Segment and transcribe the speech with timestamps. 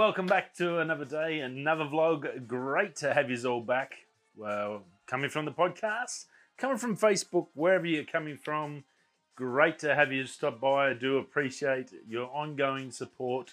[0.00, 2.46] welcome back to another day, another vlog.
[2.46, 3.92] Great to have you all back.
[4.34, 6.24] Well, coming from the podcast,
[6.56, 8.84] coming from Facebook, wherever you're coming from,
[9.36, 10.88] great to have you stop by.
[10.88, 13.52] I do appreciate your ongoing support.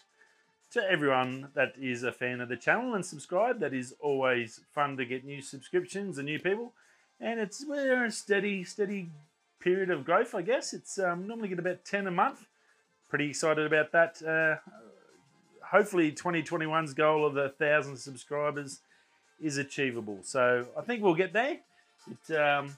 [0.71, 4.95] To everyone that is a fan of the channel and subscribe, that is always fun
[4.95, 6.71] to get new subscriptions and new people.
[7.19, 9.09] And it's we're a steady, steady
[9.59, 10.73] period of growth, I guess.
[10.73, 12.47] It's um, normally get about 10 a month.
[13.09, 14.21] Pretty excited about that.
[14.25, 14.69] Uh,
[15.71, 18.81] hopefully 2021's goal of a thousand subscribers
[19.39, 20.19] is achievable.
[20.23, 21.59] So I think we'll get there.
[22.09, 22.77] It um,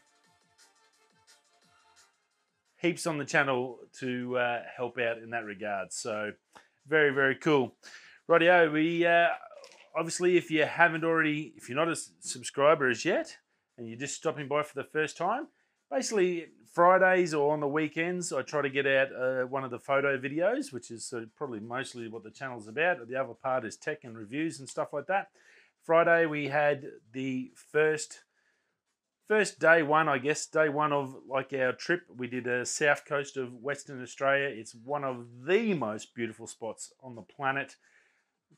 [2.77, 5.93] heaps on the channel to uh, help out in that regard.
[5.93, 6.31] So
[6.87, 7.73] very very cool.
[8.27, 9.27] Rightio, we uh,
[9.95, 13.37] obviously if you haven't already, if you're not a subscriber as yet,
[13.77, 15.47] and you're just stopping by for the first time,
[15.91, 19.79] basically Fridays or on the weekends, I try to get out uh, one of the
[19.79, 23.07] photo videos, which is uh, probably mostly what the channel's about.
[23.07, 25.29] The other part is tech and reviews and stuff like that.
[25.83, 28.21] Friday we had the first
[29.27, 32.01] first day one, I guess, day one of like our trip.
[32.15, 34.47] We did a south coast of Western Australia.
[34.47, 37.75] It's one of the most beautiful spots on the planet.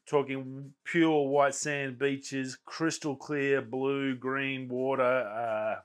[0.08, 5.82] Talking pure white sand beaches, crystal clear blue green water, uh,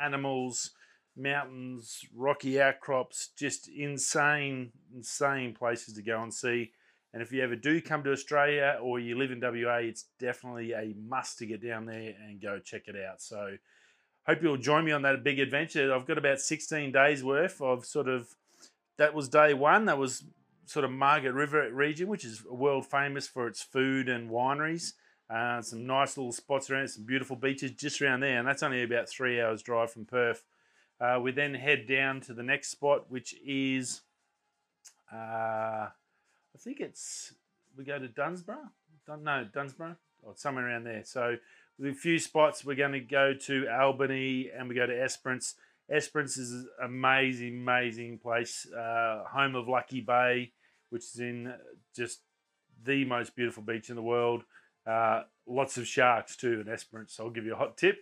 [0.00, 0.70] animals
[1.16, 6.72] mountains, rocky outcrops, just insane, insane places to go and see.
[7.12, 10.72] And if you ever do come to Australia or you live in WA, it's definitely
[10.72, 13.22] a must to get down there and go check it out.
[13.22, 13.56] So,
[14.26, 15.94] hope you'll join me on that big adventure.
[15.94, 18.28] I've got about 16 days worth of sort of
[18.98, 19.86] that was day one.
[19.86, 20.24] That was
[20.66, 24.92] sort of Margaret River region, which is world famous for its food and wineries.
[25.28, 28.82] Uh, some nice little spots around, some beautiful beaches just around there, and that's only
[28.82, 30.44] about three hours drive from Perth.
[31.00, 34.02] Uh, we then head down to the next spot, which is,
[35.12, 37.34] uh, I think it's,
[37.76, 38.70] we go to Dunsborough?
[39.06, 39.96] Dun, no, Dunsborough?
[40.22, 41.02] Or somewhere around there.
[41.04, 41.36] So,
[41.78, 45.54] with a few spots, we're going to go to Albany and we go to Esperance.
[45.90, 50.52] Esperance is an amazing, amazing place, uh, home of Lucky Bay,
[50.90, 51.52] which is in
[51.94, 52.20] just
[52.84, 54.44] the most beautiful beach in the world.
[54.86, 57.14] Uh, lots of sharks too in Esperance.
[57.14, 57.98] So I'll give you a hot tip.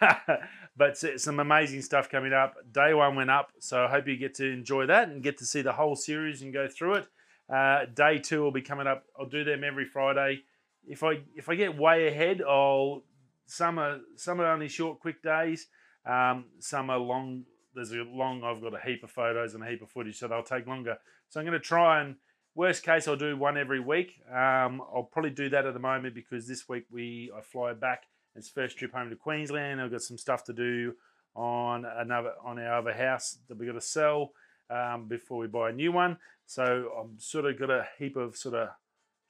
[0.76, 2.54] but some amazing stuff coming up.
[2.72, 5.46] Day one went up, so I hope you get to enjoy that and get to
[5.46, 7.06] see the whole series and go through it.
[7.52, 9.04] Uh, day two will be coming up.
[9.18, 10.42] I'll do them every Friday.
[10.86, 13.02] If I if I get way ahead, I'll
[13.46, 15.66] some are some are only short, quick days.
[16.06, 17.44] Um, some are long.
[17.74, 18.42] There's a long.
[18.44, 20.96] I've got a heap of photos and a heap of footage, so they'll take longer.
[21.28, 22.16] So I'm going to try and
[22.54, 24.20] worst case I'll do one every week.
[24.28, 28.04] Um, I'll probably do that at the moment because this week we I fly back
[28.36, 29.80] it's first trip home to Queensland.
[29.80, 30.94] I've got some stuff to do
[31.34, 34.32] on another on our other house that we got to sell
[34.68, 36.16] um, before we buy a new one.
[36.46, 38.68] So I'm sort of got a heap of sort of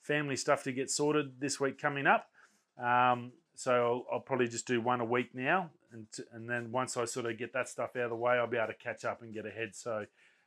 [0.02, 2.28] family stuff to get sorted this week coming up.
[2.78, 6.97] Um, so I'll, I'll, probably just do one a week now, and and then once
[6.97, 9.04] I sort of get that stuff out of the way, I'll be able to catch
[9.04, 9.75] up and get ahead.
[9.75, 10.06] So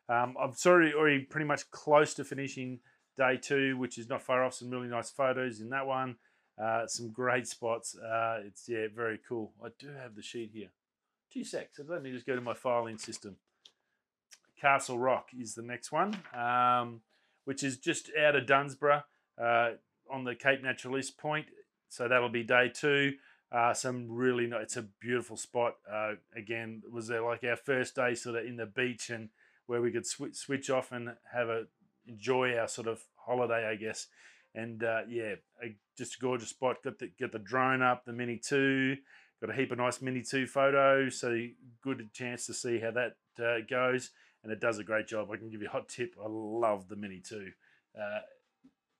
[0.09, 2.79] um, I'm sorry, already pretty much close to finishing
[3.17, 4.55] day two, which is not far off.
[4.55, 6.17] Some really nice photos in that one.
[6.61, 7.95] Uh, some great spots.
[7.97, 9.53] Uh, it's yeah, very cool.
[9.63, 10.69] I do have the sheet here.
[11.31, 11.79] Two secs.
[11.87, 13.37] Let me just go to my filing system.
[14.59, 17.01] Castle Rock is the next one, um,
[17.45, 19.03] which is just out of Dunsborough
[19.41, 19.71] uh,
[20.11, 21.47] on the Cape Naturaliste Point.
[21.89, 23.13] So that'll be day two.
[23.51, 24.63] Uh, some really nice.
[24.63, 25.75] It's a beautiful spot.
[25.91, 29.29] Uh, again, was there like our first day sort of in the beach and
[29.67, 31.63] where we could sw- switch off and have a
[32.07, 34.07] enjoy our sort of holiday, I guess.
[34.55, 36.83] And uh, yeah, a, just a gorgeous spot.
[36.83, 38.97] Got the get the drone up, the Mini Two.
[39.41, 41.35] Got a heap of nice Mini Two photos, so
[41.81, 44.11] good chance to see how that uh, goes.
[44.43, 45.29] And it does a great job.
[45.31, 46.15] I can give you a hot tip.
[46.21, 47.49] I love the Mini Two.
[47.97, 48.19] Uh,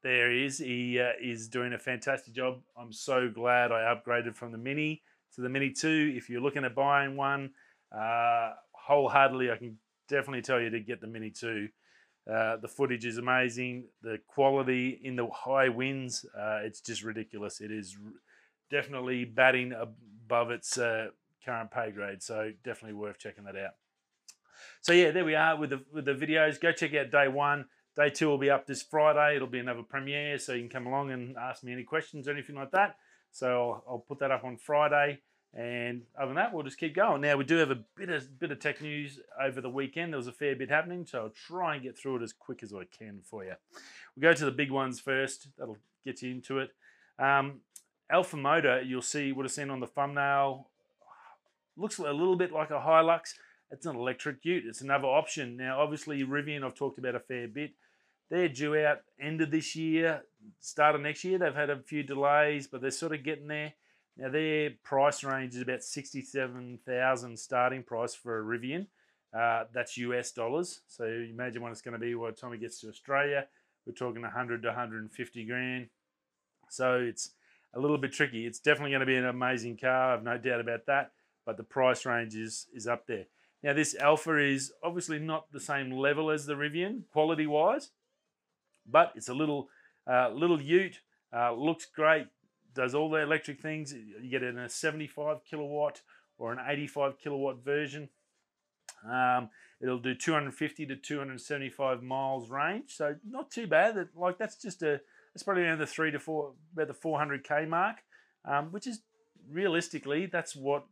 [0.04, 0.58] there he is.
[0.58, 2.60] He uh, is doing a fantastic job.
[2.78, 5.02] I'm so glad I upgraded from the Mini
[5.36, 6.14] to the Mini 2.
[6.16, 7.52] If you're looking at buying one,
[7.92, 9.78] uh, wholeheartedly, I can
[10.14, 11.68] definitely tell you to get the Mini 2.
[12.32, 13.86] Uh, the footage is amazing.
[14.02, 17.60] The quality in the high winds, uh, it's just ridiculous.
[17.60, 17.98] It is
[18.72, 21.08] definitely batting above its uh,
[21.44, 22.24] current pay grade.
[22.24, 23.74] So definitely worth checking that out.
[24.82, 26.62] So yeah, there we are with the with the videos.
[26.62, 27.66] Go check out day one.
[27.98, 29.36] Day two will be up this Friday.
[29.36, 32.32] It'll be another premiere, so you can come along and ask me any questions or
[32.32, 32.96] anything like that.
[33.32, 35.20] So I'll, I'll put that up on Friday.
[35.56, 37.22] And other than that, we'll just keep going.
[37.22, 40.12] Now we do have a bit of bit of tech news over the weekend.
[40.12, 42.64] There was a fair bit happening, so I'll try and get through it as quick
[42.64, 43.54] as I can for you.
[44.16, 45.48] We'll go to the big ones first.
[45.58, 46.72] That'll get you into it.
[47.20, 47.62] Um,
[48.10, 50.70] Alpha Motor, you'll see would have seen on the thumbnail.
[51.78, 53.36] Looks a little bit like a Hilux.
[53.70, 54.66] It's an electric ute.
[54.68, 55.58] It's another option.
[55.58, 57.74] Now, obviously, Rivian I've talked about a fair bit.
[58.30, 60.24] they're due out end of this year,
[60.60, 61.38] start of next year.
[61.38, 63.74] They've had a few delays, but they're sort of getting there.
[64.18, 68.88] Now their price range is about sixty-seven thousand starting price for a Rivian.
[69.34, 70.82] Uh, that's US dollars.
[70.88, 73.48] So you imagine what it's going to be by the time it gets to Australia.
[73.86, 75.88] We're talking 100 to 150 grand.
[76.70, 77.32] So it's
[77.74, 78.46] a little bit tricky.
[78.46, 80.14] It's definitely going to be an amazing car.
[80.14, 81.12] I've no doubt about that.
[81.46, 83.26] But the price range is is up there.
[83.64, 87.90] Now this Alpha is obviously not the same level as the Rivian quality wise,
[88.90, 89.70] but it's a little
[90.10, 91.00] uh, little Ute.
[91.36, 92.28] Uh, looks great.
[92.74, 93.94] Does all the electric things.
[93.94, 96.02] You get it in a 75 kilowatt
[96.38, 98.10] or an 85 kilowatt version.
[99.10, 99.50] Um,
[99.82, 103.96] it'll do 250 to 275 miles range, so not too bad.
[103.96, 105.02] That like that's just a
[105.34, 107.98] it's probably around the three to four about the 400k mark,
[108.46, 109.02] um, which is
[109.52, 110.86] realistically that's what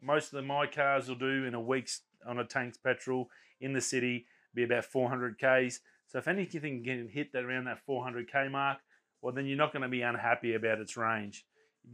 [0.00, 3.72] most of the my cars will do in a week's on a tank's petrol in
[3.72, 5.80] the city, be about 400 k's.
[6.06, 8.78] So if anything can hit that around that 400k mark,
[9.22, 11.44] well then you're not going to be unhappy about its range.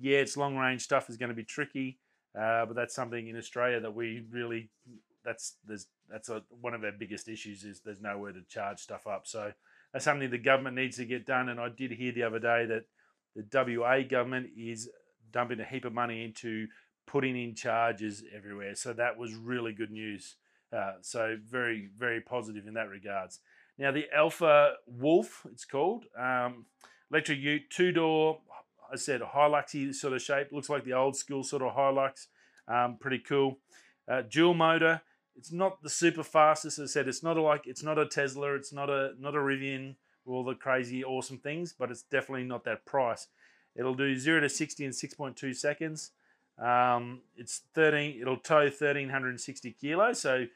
[0.01, 1.99] Yeah, its long range stuff is going to be tricky,
[2.39, 4.71] uh, but that's something in Australia that we really
[5.25, 9.07] that's there's that's a, one of our biggest issues is there's nowhere to charge stuff
[9.07, 9.27] up.
[9.27, 9.53] So
[9.93, 11.49] that's something the government needs to get done.
[11.49, 12.85] And I did hear the other day that
[13.35, 14.89] the WA government is
[15.33, 16.67] dumping a heap of money into
[17.07, 18.75] putting in charges everywhere.
[18.75, 20.37] So that was really good news.
[20.73, 23.41] Uh, so very very positive in that regards.
[23.79, 26.67] Now the Alpha Wolf, it's called um,
[27.11, 28.41] electric Ute, two door.
[28.93, 32.27] I said a Hiluxy sort of shape, looks like the old school sort of Hilux.
[32.69, 33.59] Um, pretty cool.
[34.09, 35.03] Uh, dual motor
[35.37, 36.79] it's not the super fastest.
[36.79, 38.55] As I said, it's not a, like it's not a Tesla.
[38.55, 39.97] It's not a not a Rivian.
[40.27, 43.27] All the crazy awesome things, but it's definitely not that price.
[43.77, 46.13] It'll do zero to sixty in six point two seconds.
[46.59, 48.21] Um, it's thirteen.
[48.21, 50.21] It'll tow thirteen hundred and sixty kilos.
[50.21, 50.47] So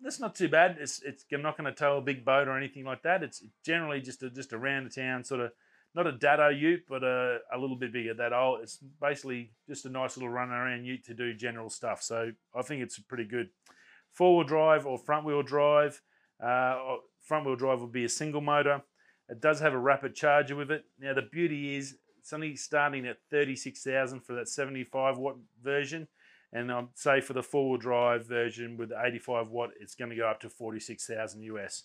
[0.00, 0.78] that's not too bad.
[0.80, 3.22] It's it's I'm not going to tow a big boat or anything like that.
[3.22, 5.52] It's generally just a just around the town sort of
[5.96, 8.12] not a Dado Ute, but a, a little bit bigger.
[8.12, 8.60] That old.
[8.62, 12.02] It's basically just a nice little run around Ute to do general stuff.
[12.02, 13.48] So I think it's pretty good
[14.12, 16.02] four wheel drive or front wheel drive.
[16.38, 18.82] Uh, front wheel drive would be a single motor.
[19.28, 20.84] It does have a rapid charger with it.
[21.00, 26.08] Now the beauty is it's only starting at 36,000 for that 75 watt version.
[26.52, 30.10] And I'd say for the four wheel drive version with the 85 watt, it's going
[30.10, 31.84] to go up to 46,000 US.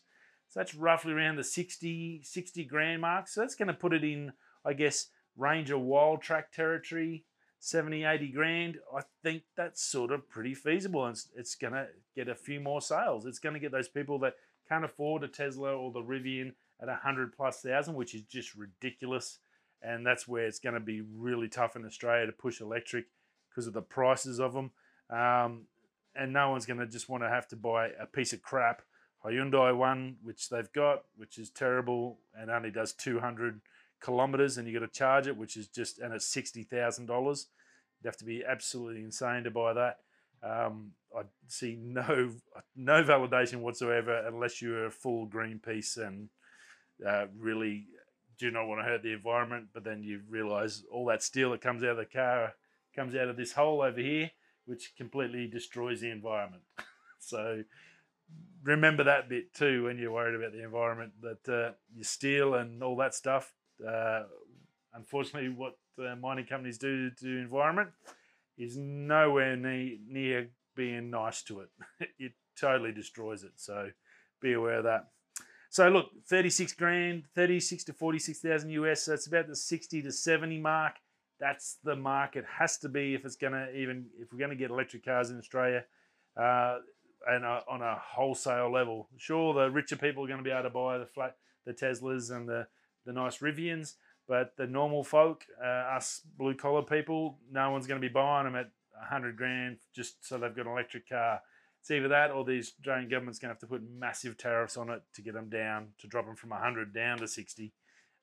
[0.51, 3.27] So that's roughly around the 60, 60 grand mark.
[3.27, 4.33] So that's going to put it in,
[4.63, 7.23] I guess, Ranger Wildtrak territory
[7.61, 11.05] 70, 80 grand, I think that's sort of pretty feasible.
[11.05, 13.27] And it's, it's going to get a few more sales.
[13.27, 14.33] It's going to get those people that
[14.67, 19.37] can't afford a Tesla or the Rivian at 100 plus thousand, which is just ridiculous.
[19.83, 23.05] And that's where it's going to be really tough in Australia to push electric
[23.49, 24.71] because of the prices of them.
[25.11, 25.65] Um,
[26.15, 28.81] and no one's going to just want to have to buy a piece of crap
[29.25, 33.61] Hyundai one, which they've got, which is terrible and only does 200
[34.01, 37.47] kilometers and you got to charge it, which is just and it's sixty thousand dollars.
[37.99, 39.99] You'd have to be absolutely insane to buy that.
[40.43, 42.31] Um, I see no
[42.75, 46.29] no validation whatsoever unless you're a full Greenpeace and
[47.07, 47.85] uh, really
[48.39, 49.67] do not want to hurt the environment.
[49.73, 52.53] But then you realise all that steel that comes out of the car
[52.95, 54.31] comes out of this hole over here,
[54.65, 56.63] which completely destroys the environment.
[57.19, 57.63] so
[58.63, 62.83] remember that bit too when you're worried about the environment that uh, your steel and
[62.83, 63.53] all that stuff
[63.87, 64.23] uh,
[64.93, 67.89] unfortunately, what uh, mining companies do to the environment
[68.57, 71.69] is nowhere near, near being nice to it.
[72.19, 73.53] it totally destroys it.
[73.55, 73.89] So
[74.41, 75.07] be aware of that.
[75.69, 79.03] So look, 36 grand, 36 to 46,000 US.
[79.03, 80.95] So it's about the 60 to 70 mark.
[81.39, 84.55] That's the mark it has to be if it's to even, if we're going to
[84.55, 85.85] get electric cars in Australia
[86.37, 86.77] uh,
[87.27, 89.07] and on a wholesale level.
[89.17, 91.35] Sure, the richer people are going to be able to buy the flat,
[91.65, 92.67] the Teslas and the
[93.05, 93.95] the nice Rivians.
[94.27, 98.45] But the normal folk, uh, us blue collar people, no one's going to be buying
[98.45, 101.41] them at 100 grand just so they've got an electric car.
[101.81, 104.89] It's either that or the Australian government's going to have to put massive tariffs on
[104.89, 107.73] it to get them down, to drop them from 100 down to 60.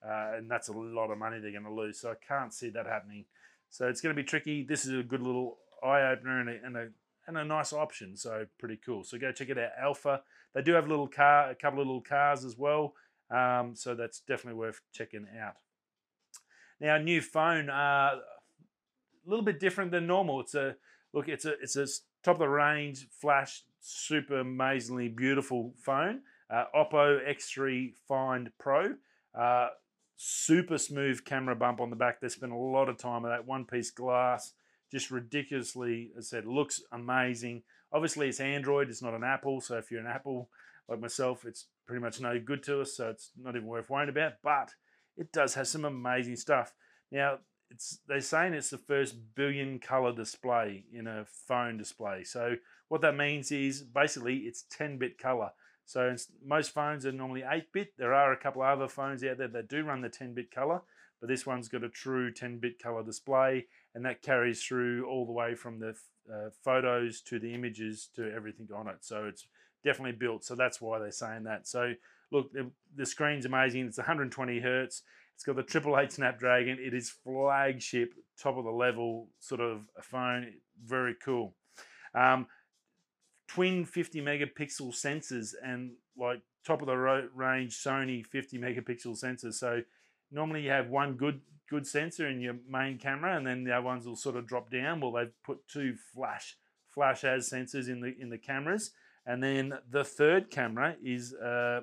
[0.03, 2.01] Uh, and that's a lot of money they're going to lose.
[2.01, 3.25] So I can't see that happening.
[3.69, 4.63] So it's going to be tricky.
[4.63, 6.89] This is a good little eye opener and a, and a
[7.29, 8.17] and a nice option.
[8.17, 9.05] So pretty cool.
[9.05, 9.71] So go check it out.
[9.81, 10.23] Alpha.
[10.55, 12.95] They do have a little car, a couple of little cars as well.
[13.31, 15.55] Um, so that's definitely worth checking out.
[16.81, 18.21] Now, new phone, uh, a
[19.27, 20.41] little bit different than normal.
[20.41, 20.77] It's a
[21.13, 21.29] look.
[21.29, 21.87] It's a it's a
[22.23, 26.21] top of the range, flash, super amazingly beautiful phone.
[26.49, 28.95] Uh, Oppo X3 Find Pro.
[29.39, 29.69] Uh,
[30.17, 32.21] super smooth camera bump on the back.
[32.21, 34.55] They spent a lot of time on that one piece glass.
[34.91, 37.63] Just ridiculously, as I said, looks amazing.
[37.93, 38.89] Obviously, it's Android.
[38.89, 39.61] It's not an Apple.
[39.61, 40.49] So if you're an Apple
[40.89, 44.09] like myself, it's pretty much no good to us, so it's not even worth worrying
[44.09, 44.35] about.
[44.43, 44.71] But
[45.17, 46.75] it does have some amazing stuff.
[47.11, 47.39] Now,
[47.71, 52.25] it's they're saying it's the first billion color display in a phone display.
[52.25, 52.57] So
[52.89, 55.51] what that means is basically it's 10-bit color.
[55.85, 56.15] So
[56.45, 57.93] most phones are normally 8-bit.
[57.99, 60.81] There are a couple of other phones out there that do run the 10-bit color,
[61.21, 65.33] but this one's got a true 10-bit color display, and that carries through all the
[65.33, 65.95] way from the
[66.33, 68.99] uh, photos to the images to everything on it.
[69.01, 69.47] So it's
[69.85, 70.45] definitely built.
[70.45, 71.67] So that's why they're saying that.
[71.67, 71.95] So
[72.31, 73.87] look, the, the screen's amazing.
[73.87, 75.03] It's 120 hertz.
[75.35, 76.79] It's got the triple eight Snapdragon.
[76.81, 80.53] It is flagship, top of the level sort of phone.
[80.85, 81.55] Very cool.
[82.15, 82.47] Um,
[83.47, 86.97] twin 50 megapixel sensors and like top of the
[87.35, 89.55] range Sony 50 megapixel sensors.
[89.55, 89.83] So
[90.31, 93.85] normally you have one good good sensor in your main camera, and then the other
[93.85, 95.01] ones will sort of drop down.
[95.01, 96.57] Well, they've put two flash
[96.91, 98.93] flash as sensors in the in the cameras,
[99.27, 101.81] and then the third camera is uh,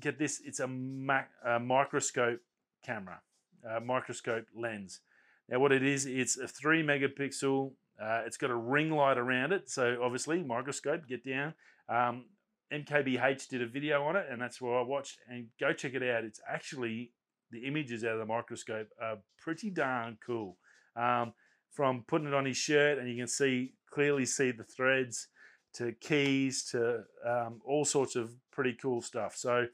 [0.00, 2.40] get this, it's a, mac, a microscope
[2.84, 3.20] camera,
[3.68, 5.00] a microscope lens.
[5.48, 7.72] Now, what it is, it's a three megapixel.
[8.00, 11.06] Uh, it's got a ring light around it, so obviously microscope.
[11.08, 11.54] Get down.
[11.88, 12.26] Um,
[12.72, 15.18] MKBH did a video on it, and that's where I watched.
[15.28, 16.24] And go check it out.
[16.24, 17.12] It's actually
[17.50, 20.56] the images out of the microscope are pretty darn cool.
[20.96, 21.34] Um,
[21.70, 25.28] from putting it on his shirt, and you can see clearly see the threads
[25.74, 29.36] to keys to um, all sorts of pretty cool stuff.
[29.36, 29.66] So,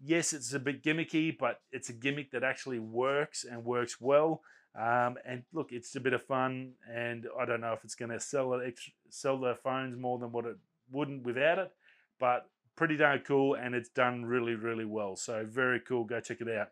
[0.00, 4.42] yes, it's a bit gimmicky, but it's a gimmick that actually works and works well.
[4.78, 8.12] Um, and look, it's a bit of fun, and I don't know if it's going
[8.12, 8.78] to sell it
[9.08, 10.56] sell the phones more than what it
[10.92, 11.72] wouldn't without it,
[12.20, 15.16] but pretty darn cool, and it's done really, really well.
[15.16, 16.04] So very cool.
[16.04, 16.68] Go check it out.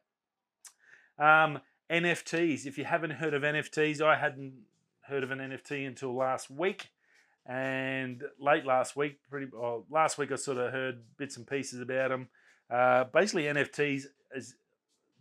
[1.19, 2.67] Um, NFTs.
[2.67, 4.53] If you haven't heard of NFTs, I hadn't
[5.03, 6.91] heard of an NFT until last week
[7.49, 11.81] and late last week, pretty well, last week I sort of heard bits and pieces
[11.81, 12.29] about them.
[12.71, 14.03] Uh, basically, NFTs
[14.35, 14.55] is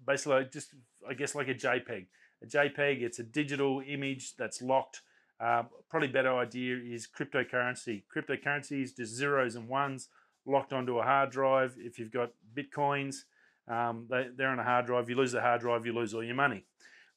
[0.06, 0.74] basically just
[1.08, 2.08] I guess like a JPEG.
[2.44, 5.02] A JPEG, it's a digital image that's locked.
[5.40, 8.04] Um, probably better idea is cryptocurrency.
[8.14, 10.10] Cryptocurrency is just zeros and ones
[10.48, 11.76] locked onto a hard drive.
[11.78, 13.24] If you've got bitcoins,
[13.68, 15.10] um, they, they're on a hard drive.
[15.10, 16.64] You lose the hard drive, you lose all your money.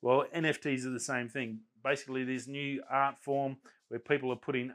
[0.03, 1.61] Well, NFTs are the same thing.
[1.85, 3.59] Basically, this new art form
[3.89, 4.73] where people are putting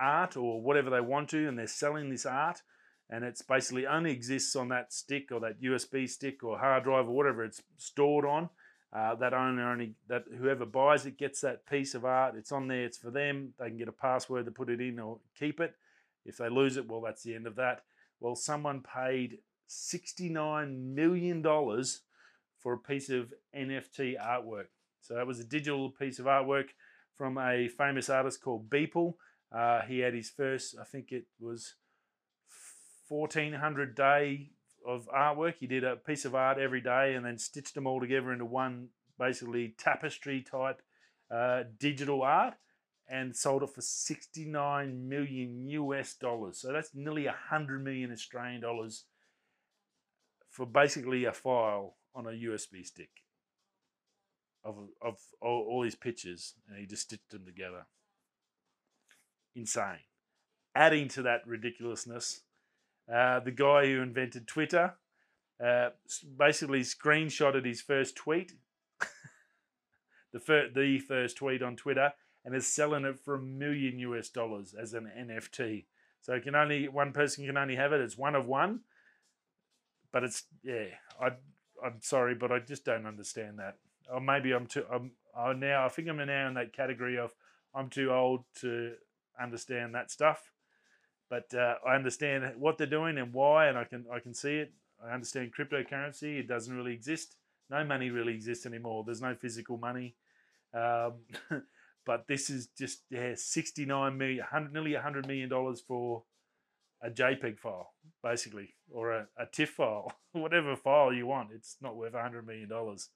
[0.00, 2.62] art or whatever they want to, and they're selling this art,
[3.10, 7.08] and it's basically only exists on that stick or that USB stick or hard drive
[7.08, 8.50] or whatever it's stored on.
[8.90, 12.34] Uh, that owner only that whoever buys it gets that piece of art.
[12.36, 12.84] It's on there.
[12.84, 13.52] It's for them.
[13.58, 15.74] They can get a password to put it in or keep it.
[16.24, 17.82] If they lose it, well, that's the end of that.
[18.20, 24.66] Well, someone paid $69 million for a piece of NFT artwork.
[25.00, 26.68] So that was a digital piece of artwork
[27.16, 29.14] from a famous artist called Beeple.
[29.50, 31.74] Uh, he had his first, I think it was
[33.08, 34.50] 1400 day
[34.86, 35.54] of artwork.
[35.58, 38.44] He did a piece of art every day and then stitched them all together into
[38.44, 40.82] one basically tapestry type
[41.30, 42.54] uh, digital art
[43.08, 46.58] and sold it for 69 million US dollars.
[46.60, 49.04] So that's nearly 100 million Australian dollars
[50.50, 53.10] for basically a file on a USB stick
[54.64, 57.86] of, of all, all his pictures and he just stitched them together
[59.54, 60.00] insane.
[60.74, 62.42] Adding to that ridiculousness,
[63.12, 64.94] uh, the guy who invented Twitter
[65.64, 65.90] uh,
[66.38, 68.52] basically screenshotted his first tweet,
[70.32, 72.12] the, fir- the first tweet on Twitter,
[72.48, 75.84] and is selling it for a million US dollars as an NFT.
[76.22, 78.00] So it can only one person can only have it.
[78.00, 78.80] It's one of one,
[80.12, 80.86] but it's yeah.
[81.20, 81.32] I
[81.84, 83.76] I'm sorry, but I just don't understand that.
[84.10, 84.86] Or maybe I'm too.
[84.90, 85.84] I'm I now.
[85.84, 87.34] I think I'm now in that category of
[87.74, 88.94] I'm too old to
[89.38, 90.50] understand that stuff,
[91.28, 94.56] but uh, I understand what they're doing and why, and I can I can see
[94.56, 94.72] it.
[95.06, 97.36] I understand cryptocurrency; it doesn't really exist.
[97.68, 99.04] No money really exists anymore.
[99.04, 100.14] There's no physical money.
[100.72, 101.12] Um,
[102.08, 106.22] but this is just yeah, 69 million, 100, nearly 100 million dollars for
[107.02, 107.92] a JPEG file,
[108.24, 111.50] basically, or a, a TIFF file, whatever file you want.
[111.54, 113.10] It's not worth 100 million dollars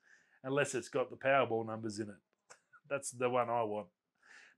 [0.45, 2.21] unless it's got the Powerball numbers in it.
[2.91, 3.87] That's the one I want.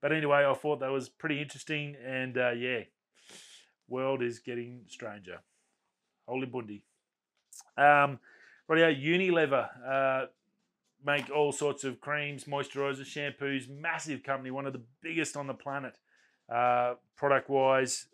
[0.02, 2.80] But anyway, I thought that was pretty interesting, and uh, yeah,
[3.86, 5.38] world is getting stranger.
[6.26, 6.84] Holy bundy.
[7.78, 8.18] Um,
[8.66, 10.26] right Unilever uh,
[11.04, 13.68] make all sorts of creams, moisturizers, shampoos.
[13.68, 15.96] Massive company, one of the biggest on the planet.
[16.52, 18.06] Uh, product wise,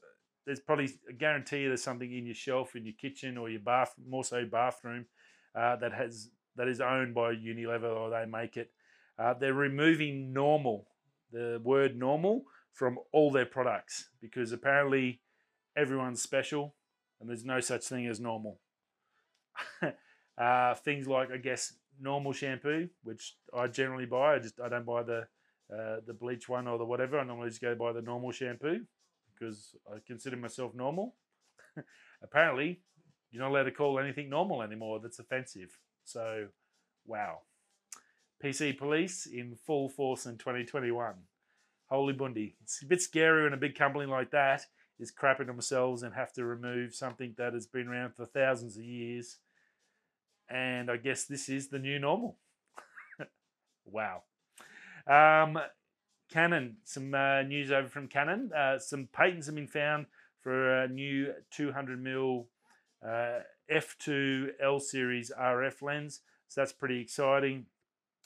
[0.47, 3.94] there's probably a guarantee there's something in your shelf in your kitchen or your bath,
[4.09, 5.06] more so bathroom,
[5.54, 8.70] uh, that has that is owned by Unilever or they make it.
[9.18, 10.87] Uh, they're removing normal
[11.32, 15.20] the word normal from all their products because apparently
[15.76, 16.75] everyone's special
[17.20, 18.61] and there's no such thing as normal.
[20.38, 24.35] uh, things like, I guess, normal shampoo, which I generally buy.
[24.35, 25.26] I just I don't buy the
[25.73, 27.19] uh, the bleach one or the whatever.
[27.19, 28.80] I normally just go buy the normal shampoo
[29.33, 31.14] because I consider myself normal.
[32.23, 32.80] Apparently,
[33.30, 35.00] you're not allowed to call anything normal anymore.
[35.00, 35.78] That's offensive.
[36.04, 36.49] So,
[37.07, 37.40] wow.
[38.42, 41.14] PC police in full force in 2021.
[41.87, 42.57] Holy bundy.
[42.62, 44.62] It's a bit scary when a big company like that
[44.99, 48.85] is crapping themselves and have to remove something that has been around for thousands of
[48.85, 49.38] years.
[50.50, 52.37] And I guess this is the new normal.
[53.85, 54.23] wow.
[55.07, 55.59] Um,
[56.30, 58.50] Canon, some uh, news over from Canon.
[58.52, 60.07] Uh, some patents have been found
[60.40, 62.45] for a new 200mm
[63.07, 63.40] uh,
[63.71, 66.21] f2 L series RF lens.
[66.49, 67.66] So that's pretty exciting.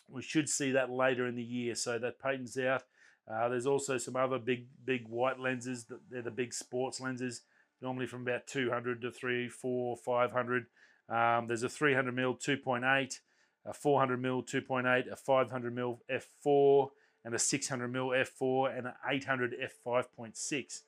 [0.08, 1.74] We should see that later in the year.
[1.74, 2.82] So that patent's out.
[3.30, 5.86] Uh, there's also some other big, big white lenses.
[6.10, 7.42] They're the big sports lenses,
[7.80, 10.66] normally from about 200 to 3, 4, 500.
[11.08, 13.20] Um, there's a 300 mm 2.8,
[13.66, 16.88] a 400 mm 2.8, a 500 mm f4,
[17.24, 19.54] and a 600 mm f4, and an 800
[19.86, 20.80] f5.6.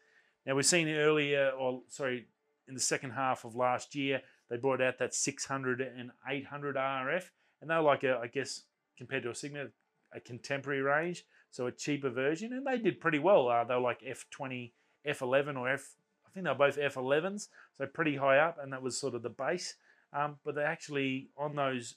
[0.45, 2.27] Now we've seen earlier, or sorry,
[2.69, 7.25] in the second half of last year, they brought out that 600 and 800 RF,
[7.61, 8.63] and they're like a, I guess,
[8.97, 9.67] compared to a Sigma,
[10.15, 13.49] a contemporary range, so a cheaper version, and they did pretty well.
[13.49, 14.73] Uh, they were like F20,
[15.07, 15.95] F11, or F,
[16.27, 19.31] I think they're both F11s, so pretty high up, and that was sort of the
[19.31, 19.75] base.
[20.17, 21.97] Um, but they actually on those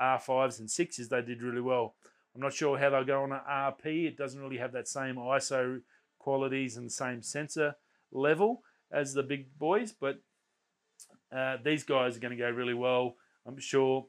[0.00, 1.94] R5s and 6s, they did really well.
[2.34, 4.06] I'm not sure how they'll go on an RP.
[4.06, 5.82] It doesn't really have that same ISO
[6.18, 7.74] qualities and same sensor
[8.12, 10.20] level as the big boys, but
[11.34, 13.16] uh, these guys are going to go really well.
[13.46, 14.06] I'm sure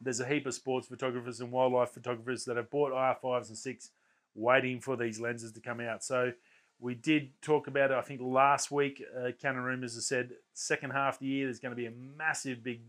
[0.00, 3.90] there's a heap of sports photographers and wildlife photographers that have bought R5s and 6
[4.34, 6.04] waiting for these lenses to come out.
[6.04, 6.32] So
[6.80, 9.02] we did talk about it, I think, last week.
[9.16, 11.92] Uh, Canon Rumors has said second half of the year there's going to be a
[12.16, 12.82] massive big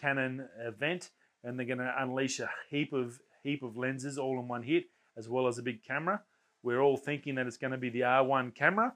[0.00, 1.10] Canon event
[1.42, 4.86] and they're going to unleash a heap of heap of lenses all in one hit
[5.16, 6.22] as well as a big camera.
[6.62, 8.94] We're all thinking that it's going to be the R1 camera,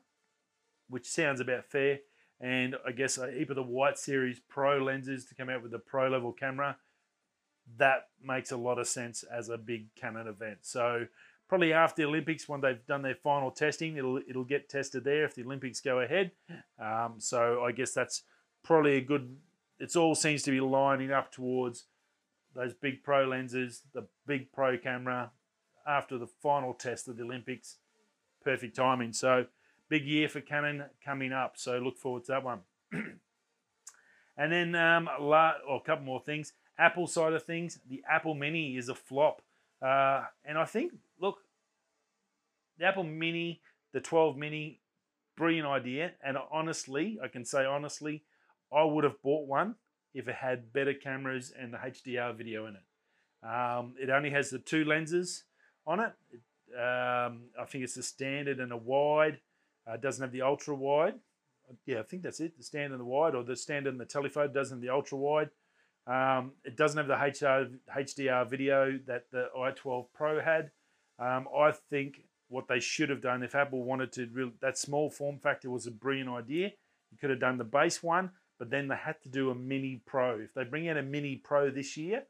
[0.89, 1.99] which sounds about fair.
[2.41, 5.73] And I guess a heap of the White Series Pro lenses to come out with
[5.73, 6.77] the pro level camera.
[7.77, 10.59] That makes a lot of sense as a big Canon event.
[10.63, 11.07] So
[11.49, 15.25] probably after the Olympics, when they've done their final testing, it'll it'll get tested there
[15.25, 16.33] if the Olympics go ahead.
[16.79, 18.23] Um, so I guess that's
[18.63, 19.37] probably a good.
[19.81, 21.85] It's all seems to be lining up towards
[22.55, 25.31] those big pro lenses, the big pro camera,
[25.87, 27.77] after the final test of the Olympics.
[28.45, 29.13] Perfect timing.
[29.13, 29.47] So
[29.89, 31.55] big year for Canon coming up.
[31.57, 32.61] So look forward to that one.
[32.93, 36.53] and then um, la- or a couple more things.
[36.79, 39.43] Apple side of things, the Apple Mini is a flop.
[39.81, 41.39] Uh, and I think, look,
[42.79, 43.61] the Apple Mini,
[43.93, 44.81] the 12 Mini,
[45.37, 46.13] brilliant idea.
[46.23, 48.25] And honestly, I can say honestly,
[48.73, 49.77] I would have bought one
[50.15, 53.47] if it had better cameras and the HDR video in it.
[53.49, 55.45] Um, it only has the two lenses
[55.87, 56.13] on it.
[56.75, 59.39] Um, I think it's a standard and a wide.
[59.87, 61.15] Uh, doesn't have the ultra wide.
[61.87, 62.57] Yeah, I think that's it.
[62.57, 65.19] The standard and the wide, or the standard and the telephoto doesn't have the ultra
[65.19, 65.51] wide.
[66.09, 70.71] Um, it doesn't have the HDR, HDR video that the i12 Pro had.
[71.19, 75.11] Um, I think what they should have done if Apple wanted to, really, that small
[75.11, 76.71] form factor was a brilliant idea.
[77.11, 80.01] You could have done the base one, but then they had to do a Mini
[80.07, 80.39] Pro.
[80.41, 82.25] If they bring out a Mini Pro this year,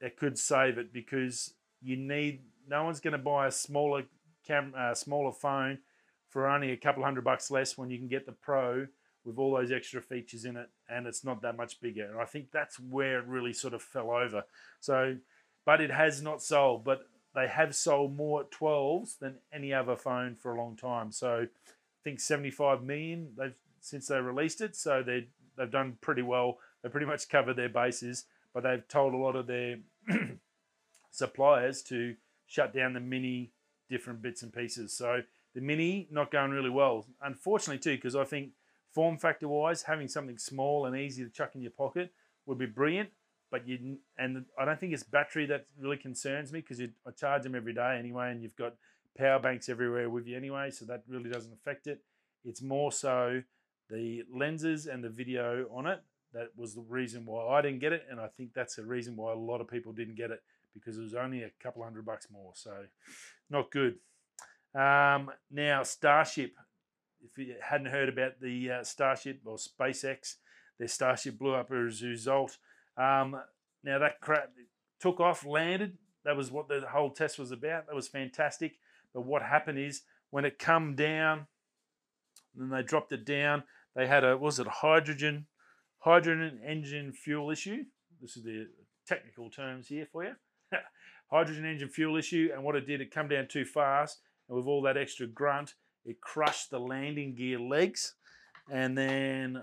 [0.00, 4.02] it could save it because you need no one's going to buy a smaller
[4.44, 5.78] cam, uh, smaller phone
[6.28, 8.88] for only a couple hundred bucks less when you can get the Pro
[9.26, 12.04] with all those extra features in it, and it's not that much bigger.
[12.04, 14.44] And I think that's where it really sort of fell over.
[14.80, 15.16] So,
[15.64, 20.36] but it has not sold, but they have sold more 12s than any other phone
[20.36, 21.12] for a long time.
[21.12, 23.54] So, I think 75 million they've
[23.86, 24.76] since they released it.
[24.76, 26.58] So they they've done pretty well.
[26.82, 29.78] They pretty much covered their bases, but they've told a lot of their
[31.10, 32.14] suppliers to
[32.46, 33.52] shut down the mini
[33.88, 34.92] different bits and pieces.
[34.92, 35.22] So
[35.54, 38.50] the mini not going really well, unfortunately too, because I think
[38.96, 42.10] form factor wise, having something small and easy to chuck in your pocket
[42.46, 43.10] would be brilliant.
[43.50, 47.42] But you and I don't think it's battery that really concerns me because I charge
[47.42, 48.74] them every day anyway, and you've got
[49.18, 52.00] power banks everywhere with you anyway, so that really doesn't affect it.
[52.44, 53.42] It's more so
[53.90, 56.00] the lenses and the video on it
[56.32, 59.14] that was the reason why I didn't get it, and I think that's the reason
[59.14, 60.42] why a lot of people didn't get it
[60.74, 62.52] because it was only a couple hundred bucks more.
[62.54, 62.72] So
[63.50, 63.96] not good.
[64.74, 66.52] Um, now, Starship.
[67.22, 70.36] If you hadn't heard about the uh, Starship or SpaceX,
[70.78, 72.58] their Starship blew up as a result.
[72.96, 73.36] Um,
[73.82, 74.50] now, that crap
[75.00, 75.98] took off, landed.
[76.24, 77.86] That was what the whole test was about.
[77.86, 78.78] That was fantastic.
[79.14, 81.46] But what happened is when it come down,
[82.54, 83.62] then they dropped it down,
[83.94, 85.46] they had a was it a hydrogen
[86.00, 87.84] hydrogen engine fuel issue.
[88.20, 88.68] This is the
[89.06, 90.32] technical terms here for you.
[91.30, 94.66] hydrogen engine fuel issue, and what it did, it come down too fast, and with
[94.66, 95.74] all that extra grunt,
[96.06, 98.14] it crushed the landing gear legs,
[98.70, 99.62] and then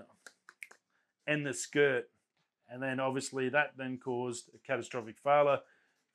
[1.26, 2.10] and the skirt,
[2.68, 5.60] and then obviously that then caused a catastrophic failure,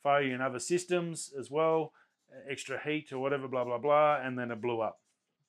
[0.04, 1.94] failure in other systems as well,
[2.50, 5.00] extra heat or whatever, blah blah blah, and then it blew up.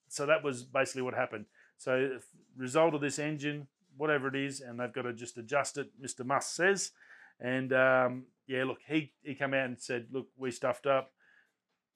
[0.08, 1.46] So that was basically what happened.
[1.76, 2.18] So
[2.56, 5.90] result of this engine, whatever it is, and they've got to just adjust it.
[6.02, 6.24] Mr.
[6.24, 6.92] Musk says,
[7.38, 11.12] and um, yeah, look, he he came out and said, look, we stuffed up,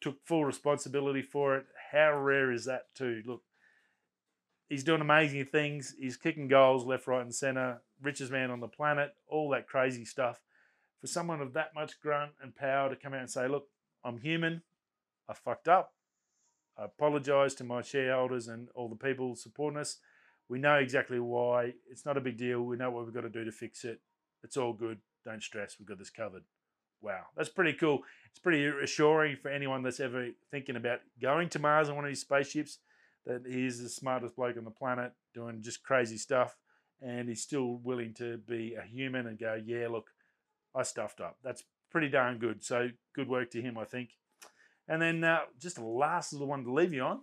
[0.00, 1.66] took full responsibility for it.
[1.92, 3.22] How rare is that too?
[3.26, 3.42] Look,
[4.68, 5.94] he's doing amazing things.
[5.98, 7.83] He's kicking goals left, right, and centre.
[8.02, 9.14] Richest man on the planet.
[9.28, 10.40] All that crazy stuff.
[11.00, 13.68] For someone of that much grunt and power to come out and say, look,
[14.04, 14.62] I'm human.
[15.28, 15.92] I fucked up.
[16.78, 19.98] I apologise to my shareholders and all the people supporting us.
[20.48, 21.74] We know exactly why.
[21.90, 22.62] It's not a big deal.
[22.62, 24.00] We know what we've got to do to fix it.
[24.42, 24.98] It's all good.
[25.24, 25.76] Don't stress.
[25.78, 26.42] We've got this covered.
[27.04, 28.00] Wow, that's pretty cool.
[28.30, 32.10] It's pretty reassuring for anyone that's ever thinking about going to Mars on one of
[32.10, 32.78] these spaceships
[33.26, 36.56] that he's the smartest bloke on the planet doing just crazy stuff
[37.02, 40.08] and he's still willing to be a human and go, yeah, look,
[40.74, 41.36] I stuffed up.
[41.44, 42.64] That's pretty darn good.
[42.64, 44.10] So good work to him, I think.
[44.88, 47.20] And then uh, just the last little one to leave you on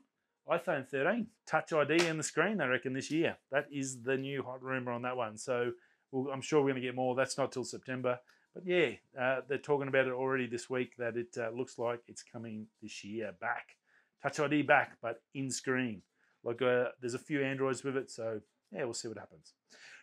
[0.50, 3.38] iPhone 13, Touch ID in the screen, I reckon, this year.
[3.52, 5.38] That is the new hot rumor on that one.
[5.38, 5.72] So
[6.12, 7.16] we'll, I'm sure we're going to get more.
[7.16, 8.20] That's not till September.
[8.54, 12.02] But yeah, uh, they're talking about it already this week that it uh, looks like
[12.08, 13.78] it's coming this year back.
[14.22, 16.02] Touch ID back, but in screen.
[16.44, 19.54] Like uh, there's a few Androids with it, so yeah, we'll see what happens.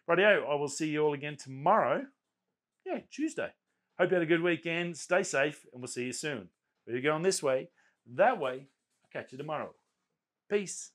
[0.08, 2.06] Rightio, I will see you all again tomorrow.
[2.86, 3.50] Yeah, Tuesday.
[3.98, 4.96] Hope you had a good weekend.
[4.96, 6.48] Stay safe, and we'll see you soon.
[6.84, 7.68] Whether you're going this way,
[8.14, 8.68] that way,
[9.04, 9.74] I'll catch you tomorrow.
[10.48, 10.92] Peace.